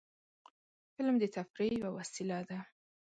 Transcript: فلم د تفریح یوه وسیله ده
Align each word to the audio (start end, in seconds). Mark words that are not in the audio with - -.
فلم 0.95 1.15
د 1.19 1.23
تفریح 1.35 1.73
یوه 1.79 1.89
وسیله 1.97 2.37
ده 2.49 2.59